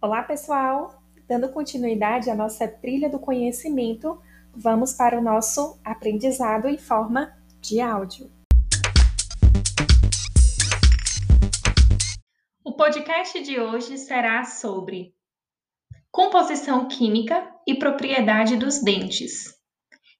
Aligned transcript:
Olá, 0.00 0.22
pessoal! 0.22 1.02
Dando 1.26 1.48
continuidade 1.48 2.30
à 2.30 2.34
nossa 2.36 2.68
trilha 2.68 3.10
do 3.10 3.18
conhecimento, 3.18 4.22
vamos 4.54 4.92
para 4.92 5.18
o 5.18 5.20
nosso 5.20 5.76
aprendizado 5.84 6.68
em 6.68 6.78
forma 6.78 7.36
de 7.60 7.80
áudio. 7.80 8.30
O 12.62 12.74
podcast 12.74 13.42
de 13.42 13.58
hoje 13.58 13.98
será 13.98 14.44
sobre 14.44 15.12
composição 16.12 16.86
química 16.86 17.52
e 17.66 17.74
propriedade 17.74 18.56
dos 18.56 18.80
dentes. 18.80 19.52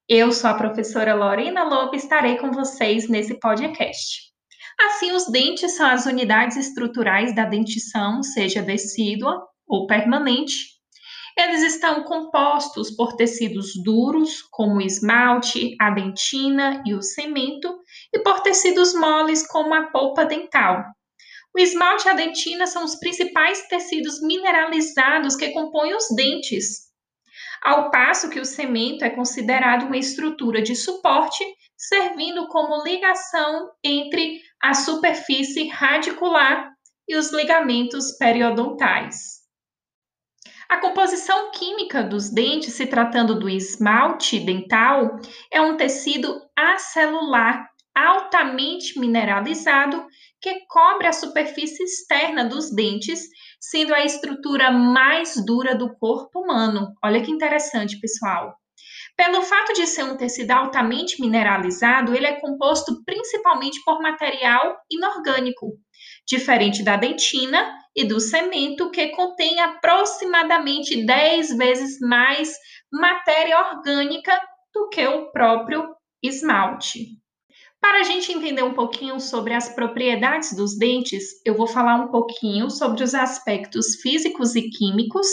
Eu 0.08 0.32
sou 0.32 0.50
a 0.50 0.54
professora 0.54 1.14
Lorena 1.14 1.62
Lobo 1.62 1.94
e 1.94 1.98
estarei 1.98 2.36
com 2.38 2.50
vocês 2.50 3.08
nesse 3.08 3.38
podcast. 3.38 4.32
Assim, 4.80 5.12
os 5.12 5.30
dentes 5.30 5.76
são 5.76 5.86
as 5.86 6.04
unidades 6.04 6.56
estruturais 6.56 7.32
da 7.32 7.44
dentição, 7.44 8.24
seja 8.24 8.60
decídua 8.60 9.46
ou 9.68 9.86
permanente. 9.86 10.78
Eles 11.36 11.62
estão 11.62 12.02
compostos 12.02 12.90
por 12.90 13.14
tecidos 13.14 13.72
duros, 13.84 14.42
como 14.50 14.76
o 14.76 14.80
esmalte, 14.80 15.76
a 15.80 15.90
dentina 15.90 16.82
e 16.84 16.94
o 16.94 17.02
cemento, 17.02 17.78
e 18.12 18.18
por 18.20 18.40
tecidos 18.40 18.94
moles, 18.94 19.46
como 19.46 19.72
a 19.74 19.90
polpa 19.90 20.24
dental. 20.24 20.82
O 21.54 21.60
esmalte 21.60 22.08
e 22.08 22.10
a 22.10 22.14
dentina 22.14 22.66
são 22.66 22.84
os 22.84 22.96
principais 22.96 23.68
tecidos 23.68 24.20
mineralizados 24.20 25.36
que 25.36 25.50
compõem 25.50 25.94
os 25.94 26.06
dentes, 26.16 26.88
ao 27.62 27.90
passo 27.90 28.30
que 28.30 28.38
o 28.38 28.44
cemento 28.44 29.04
é 29.04 29.10
considerado 29.10 29.86
uma 29.86 29.96
estrutura 29.96 30.62
de 30.62 30.76
suporte, 30.76 31.44
servindo 31.76 32.46
como 32.48 32.84
ligação 32.84 33.70
entre 33.82 34.40
a 34.60 34.74
superfície 34.74 35.68
radicular 35.68 36.72
e 37.08 37.16
os 37.16 37.32
ligamentos 37.32 38.16
periodontais. 38.16 39.37
A 40.68 40.76
composição 40.76 41.50
química 41.50 42.02
dos 42.02 42.28
dentes, 42.28 42.74
se 42.74 42.86
tratando 42.86 43.38
do 43.38 43.48
esmalte 43.48 44.38
dental, 44.38 45.18
é 45.50 45.62
um 45.62 45.78
tecido 45.78 46.42
acelular 46.54 47.70
altamente 47.94 49.00
mineralizado 49.00 50.06
que 50.40 50.66
cobre 50.68 51.06
a 51.06 51.12
superfície 51.12 51.82
externa 51.82 52.44
dos 52.44 52.70
dentes, 52.70 53.22
sendo 53.58 53.94
a 53.94 54.04
estrutura 54.04 54.70
mais 54.70 55.42
dura 55.44 55.74
do 55.74 55.96
corpo 55.96 56.40
humano. 56.40 56.92
Olha 57.02 57.22
que 57.22 57.30
interessante, 57.30 57.98
pessoal. 57.98 58.54
Pelo 59.16 59.42
fato 59.42 59.72
de 59.72 59.86
ser 59.86 60.04
um 60.04 60.18
tecido 60.18 60.50
altamente 60.50 61.20
mineralizado, 61.20 62.14
ele 62.14 62.26
é 62.26 62.38
composto 62.40 63.02
principalmente 63.04 63.82
por 63.84 64.00
material 64.00 64.76
inorgânico, 64.90 65.72
diferente 66.26 66.84
da 66.84 66.96
dentina 66.96 67.74
e 67.98 68.04
do 68.04 68.20
cimento, 68.20 68.92
que 68.92 69.08
contém 69.08 69.58
aproximadamente 69.58 71.04
10 71.04 71.56
vezes 71.56 71.98
mais 71.98 72.54
matéria 72.92 73.58
orgânica 73.72 74.40
do 74.72 74.88
que 74.88 75.04
o 75.04 75.32
próprio 75.32 75.84
esmalte. 76.22 77.18
Para 77.80 77.98
a 77.98 78.02
gente 78.04 78.30
entender 78.30 78.62
um 78.62 78.72
pouquinho 78.72 79.18
sobre 79.18 79.52
as 79.52 79.68
propriedades 79.68 80.54
dos 80.54 80.78
dentes, 80.78 81.24
eu 81.44 81.56
vou 81.56 81.66
falar 81.66 81.96
um 81.96 82.08
pouquinho 82.08 82.70
sobre 82.70 83.02
os 83.02 83.16
aspectos 83.16 83.96
físicos 84.00 84.54
e 84.54 84.70
químicos, 84.70 85.26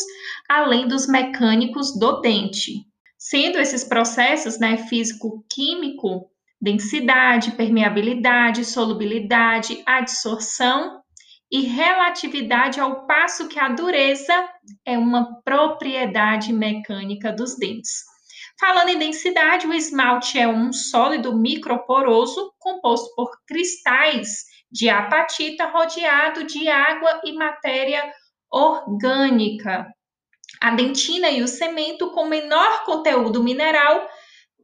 além 0.49 0.87
dos 0.87 1.07
mecânicos 1.07 1.97
do 1.99 2.19
dente. 2.19 2.83
Sendo 3.15 3.59
esses 3.59 3.83
processos 3.83 4.59
né, 4.59 4.77
físico-químico 4.89 6.31
densidade, 6.59 7.51
permeabilidade, 7.51 8.65
solubilidade, 8.65 9.83
adsorção 9.85 10.99
e 11.51 11.61
relatividade, 11.61 12.79
ao 12.79 13.05
passo 13.05 13.47
que 13.47 13.59
a 13.59 13.69
dureza 13.69 14.33
é 14.85 14.97
uma 14.97 15.41
propriedade 15.43 16.51
mecânica 16.51 17.31
dos 17.31 17.57
dentes. 17.57 18.03
Falando 18.59 18.89
em 18.89 18.97
densidade, 18.97 19.67
o 19.67 19.73
esmalte 19.73 20.39
é 20.39 20.47
um 20.47 20.71
sólido 20.71 21.35
microporoso 21.35 22.53
composto 22.57 23.13
por 23.15 23.29
cristais 23.45 24.45
de 24.71 24.89
apatita 24.89 25.65
rodeado 25.65 26.45
de 26.45 26.67
água 26.67 27.21
e 27.23 27.33
matéria 27.33 28.11
orgânica. 28.51 29.87
A 30.61 30.71
dentina 30.71 31.29
e 31.29 31.43
o 31.43 31.47
cemento, 31.47 32.11
com 32.11 32.25
menor 32.25 32.85
conteúdo 32.85 33.43
mineral, 33.43 34.07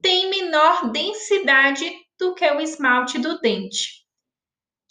tem 0.01 0.29
menor 0.29 0.89
densidade 0.89 1.91
do 2.17 2.33
que 2.33 2.49
o 2.49 2.61
esmalte 2.61 3.19
do 3.19 3.39
dente. 3.39 4.00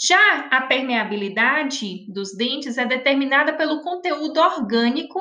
Já 0.02 0.48
a 0.50 0.62
permeabilidade 0.62 2.06
dos 2.10 2.34
dentes 2.34 2.78
é 2.78 2.86
determinada 2.86 3.52
pelo 3.52 3.82
conteúdo 3.82 4.40
orgânico 4.40 5.20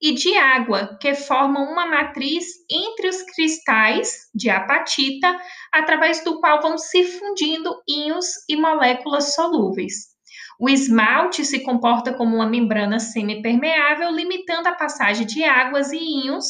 e 0.00 0.14
de 0.14 0.36
água, 0.36 0.96
que 1.00 1.12
formam 1.14 1.64
uma 1.64 1.86
matriz 1.86 2.44
entre 2.70 3.08
os 3.08 3.22
cristais 3.22 4.30
de 4.32 4.48
apatita, 4.48 5.36
através 5.72 6.22
do 6.22 6.38
qual 6.38 6.60
vão 6.60 6.78
se 6.78 7.04
fundindo 7.04 7.82
íons 7.88 8.26
e 8.48 8.56
moléculas 8.56 9.34
solúveis. 9.34 10.12
O 10.58 10.68
esmalte 10.68 11.44
se 11.44 11.64
comporta 11.64 12.14
como 12.14 12.36
uma 12.36 12.48
membrana 12.48 13.00
semipermeável, 13.00 14.10
limitando 14.12 14.68
a 14.68 14.76
passagem 14.76 15.26
de 15.26 15.42
águas 15.42 15.92
e 15.92 15.98
íons 15.98 16.46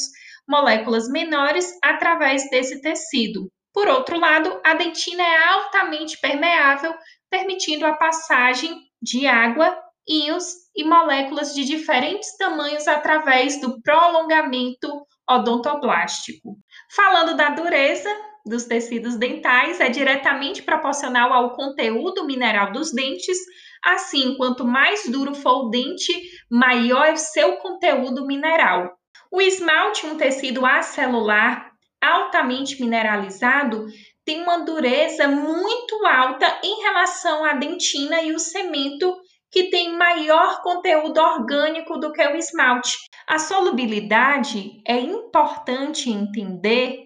moléculas 0.47 1.07
menores 1.09 1.71
através 1.81 2.47
desse 2.49 2.81
tecido. 2.81 3.49
Por 3.73 3.87
outro 3.87 4.19
lado, 4.19 4.59
a 4.63 4.75
dentina 4.75 5.23
é 5.23 5.47
altamente 5.47 6.19
permeável, 6.19 6.93
permitindo 7.29 7.85
a 7.85 7.93
passagem 7.93 8.79
de 9.01 9.25
água, 9.25 9.75
íons 10.07 10.53
e 10.75 10.83
moléculas 10.83 11.55
de 11.55 11.65
diferentes 11.65 12.37
tamanhos 12.37 12.87
através 12.87 13.59
do 13.59 13.81
prolongamento 13.81 15.05
odontoblástico. 15.27 16.57
Falando 16.95 17.35
da 17.35 17.49
dureza 17.49 18.09
dos 18.45 18.65
tecidos 18.65 19.15
dentais, 19.15 19.79
é 19.79 19.89
diretamente 19.89 20.61
proporcional 20.61 21.31
ao 21.31 21.55
conteúdo 21.55 22.25
mineral 22.25 22.71
dos 22.71 22.91
dentes. 22.91 23.37
Assim, 23.83 24.35
quanto 24.37 24.65
mais 24.65 25.09
duro 25.09 25.33
for 25.33 25.65
o 25.65 25.69
dente, 25.69 26.13
maior 26.51 27.07
é 27.07 27.13
o 27.13 27.17
seu 27.17 27.57
conteúdo 27.57 28.25
mineral. 28.27 28.91
O 29.31 29.41
esmalte, 29.41 30.05
um 30.05 30.17
tecido 30.17 30.65
acelular 30.65 31.72
altamente 32.03 32.81
mineralizado, 32.81 33.85
tem 34.25 34.41
uma 34.41 34.59
dureza 34.59 35.27
muito 35.27 36.05
alta 36.05 36.59
em 36.63 36.81
relação 36.81 37.43
à 37.43 37.53
dentina 37.53 38.21
e 38.21 38.33
o 38.33 38.39
cemento, 38.39 39.15
que 39.51 39.69
tem 39.69 39.95
maior 39.95 40.61
conteúdo 40.61 41.19
orgânico 41.19 41.97
do 41.99 42.11
que 42.11 42.25
o 42.25 42.35
esmalte. 42.35 42.97
A 43.27 43.37
solubilidade 43.37 44.81
é 44.85 44.99
importante 44.99 46.09
entender 46.09 47.03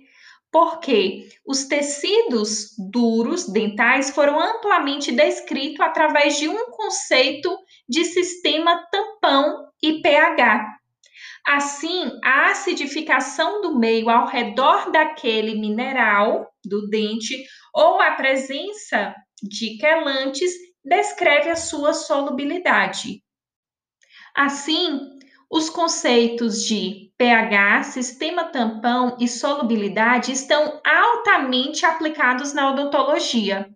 porque 0.52 1.28
os 1.46 1.66
tecidos 1.66 2.70
duros 2.78 3.48
dentais 3.48 4.12
foram 4.12 4.40
amplamente 4.40 5.12
descritos 5.12 5.82
através 5.82 6.38
de 6.38 6.48
um 6.48 6.72
conceito 6.72 7.56
de 7.88 8.06
sistema 8.06 8.82
tampão 8.92 9.68
e 9.84 10.02
pH. 10.02 10.78
Assim, 11.48 12.12
a 12.26 12.52
acidificação 12.52 13.62
do 13.62 13.80
meio 13.80 14.10
ao 14.10 14.28
redor 14.28 14.92
daquele 14.92 15.58
mineral 15.58 16.52
do 16.62 16.90
dente 16.90 17.42
ou 17.74 18.02
a 18.02 18.12
presença 18.12 19.16
de 19.42 19.78
quelantes 19.78 20.52
descreve 20.84 21.50
a 21.50 21.56
sua 21.56 21.94
solubilidade. 21.94 23.24
Assim, 24.36 25.00
os 25.50 25.70
conceitos 25.70 26.66
de 26.66 27.14
pH, 27.18 27.84
sistema 27.84 28.44
tampão 28.44 29.16
e 29.18 29.26
solubilidade 29.26 30.34
estão 30.34 30.82
altamente 30.86 31.86
aplicados 31.86 32.52
na 32.52 32.72
odontologia. 32.72 33.74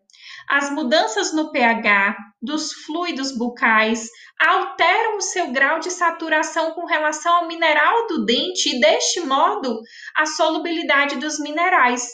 As 0.48 0.70
mudanças 0.70 1.34
no 1.34 1.52
pH 1.52 2.16
dos 2.42 2.74
fluidos 2.74 3.38
bucais 3.38 4.10
alteram 4.40 5.18
o 5.18 5.22
seu 5.22 5.52
grau 5.52 5.80
de 5.80 5.92
saturação 5.92 6.72
com 6.72 6.86
relação 6.86 7.36
ao 7.36 7.48
mineral 7.48 8.08
do 8.08 8.26
dente 8.26 8.76
e, 8.76 8.80
deste 8.80 9.22
modo, 9.22 9.80
a 10.16 10.26
solubilidade 10.26 11.18
dos 11.18 11.40
minerais. 11.40 12.10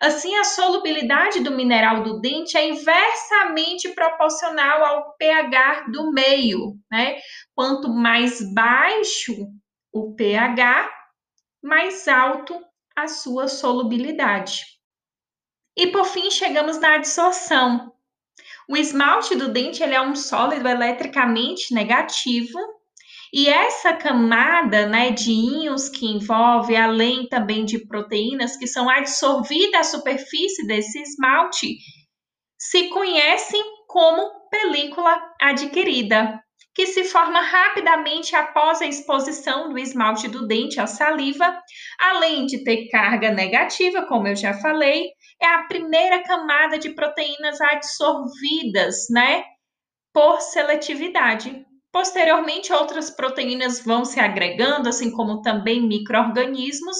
Assim, 0.00 0.34
a 0.36 0.44
solubilidade 0.44 1.40
do 1.40 1.50
mineral 1.50 2.02
do 2.02 2.20
dente 2.20 2.56
é 2.56 2.68
inversamente 2.68 3.90
proporcional 3.90 4.84
ao 4.84 5.16
pH 5.16 5.86
do 5.92 6.10
meio, 6.12 6.74
né? 6.90 7.16
Quanto 7.54 7.88
mais 7.88 8.40
baixo 8.54 9.32
o 9.92 10.14
pH, 10.14 10.90
mais 11.62 12.08
alto 12.08 12.58
a 12.94 13.08
sua 13.08 13.48
solubilidade. 13.48 14.75
E 15.76 15.88
por 15.88 16.06
fim, 16.06 16.30
chegamos 16.30 16.78
na 16.78 16.94
adsorção. 16.94 17.92
O 18.68 18.76
esmalte 18.76 19.36
do 19.36 19.48
dente 19.48 19.82
ele 19.82 19.94
é 19.94 20.00
um 20.00 20.16
sólido 20.16 20.66
eletricamente 20.66 21.72
negativo 21.72 22.58
e 23.32 23.48
essa 23.48 23.92
camada 23.92 24.86
né, 24.86 25.10
de 25.10 25.30
íons 25.30 25.88
que 25.88 26.06
envolve, 26.06 26.74
além 26.74 27.28
também 27.28 27.64
de 27.64 27.86
proteínas 27.86 28.56
que 28.56 28.66
são 28.66 28.88
absorvidas 28.88 29.80
à 29.80 29.84
superfície 29.84 30.66
desse 30.66 31.00
esmalte, 31.00 31.76
se 32.58 32.88
conhecem 32.88 33.62
como 33.86 34.48
película 34.48 35.20
adquirida, 35.40 36.42
que 36.76 36.86
se 36.86 37.04
forma 37.04 37.40
rapidamente 37.40 38.36
após 38.36 38.82
a 38.82 38.86
exposição 38.86 39.70
do 39.70 39.78
esmalte 39.78 40.28
do 40.28 40.46
dente 40.46 40.78
à 40.78 40.86
saliva, 40.86 41.58
além 41.98 42.44
de 42.44 42.62
ter 42.62 42.88
carga 42.90 43.30
negativa, 43.30 44.02
como 44.06 44.28
eu 44.28 44.36
já 44.36 44.52
falei, 44.52 45.06
é 45.40 45.46
a 45.46 45.62
primeira 45.62 46.22
camada 46.22 46.78
de 46.78 46.90
proteínas 46.90 47.58
absorvidas, 47.62 49.06
né, 49.08 49.42
por 50.12 50.38
seletividade. 50.42 51.64
Posteriormente, 51.90 52.70
outras 52.74 53.08
proteínas 53.08 53.82
vão 53.82 54.04
se 54.04 54.20
agregando, 54.20 54.90
assim 54.90 55.10
como 55.10 55.40
também 55.40 55.80
microorganismos, 55.80 56.98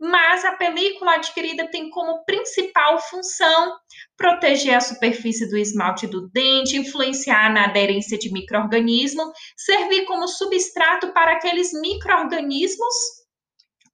mas 0.00 0.44
a 0.44 0.52
película 0.52 1.14
adquirida 1.14 1.68
tem 1.70 1.90
como 1.90 2.24
principal 2.24 2.98
função 2.98 3.76
proteger 4.16 4.74
a 4.76 4.80
superfície 4.80 5.48
do 5.48 5.56
esmalte 5.56 6.06
do 6.06 6.28
dente, 6.30 6.76
influenciar 6.76 7.52
na 7.52 7.64
aderência 7.64 8.18
de 8.18 8.32
microorganismo, 8.32 9.32
servir 9.56 10.04
como 10.04 10.28
substrato 10.28 11.12
para 11.12 11.32
aqueles 11.32 11.72
microorganismos 11.72 12.94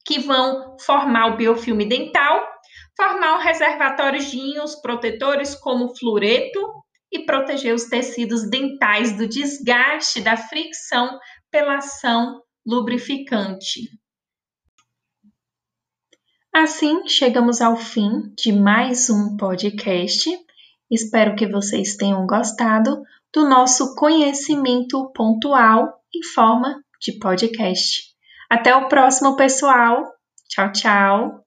que 0.04 0.18
vão 0.18 0.76
formar 0.80 1.34
o 1.34 1.36
biofilme 1.36 1.86
dental, 1.86 2.46
formar 2.96 3.36
um 3.36 3.42
reservatório 3.42 4.20
de 4.20 4.36
íons 4.36 4.74
protetores 4.80 5.54
como 5.54 5.96
fluoreto 5.96 6.60
e 7.12 7.24
proteger 7.24 7.74
os 7.74 7.84
tecidos 7.84 8.48
dentais 8.48 9.16
do 9.16 9.26
desgaste 9.26 10.20
da 10.20 10.36
fricção 10.36 11.18
pela 11.50 11.76
ação 11.76 12.40
lubrificante. 12.66 13.99
Assim, 16.52 17.06
chegamos 17.06 17.60
ao 17.60 17.76
fim 17.76 18.34
de 18.36 18.52
mais 18.52 19.08
um 19.08 19.36
podcast. 19.36 20.28
Espero 20.90 21.36
que 21.36 21.46
vocês 21.46 21.96
tenham 21.96 22.26
gostado 22.26 23.04
do 23.32 23.48
nosso 23.48 23.94
conhecimento 23.94 25.12
pontual 25.14 26.02
em 26.12 26.24
forma 26.24 26.82
de 27.00 27.12
podcast. 27.20 28.00
Até 28.50 28.74
o 28.74 28.88
próximo, 28.88 29.36
pessoal. 29.36 30.04
Tchau, 30.48 30.72
tchau. 30.72 31.39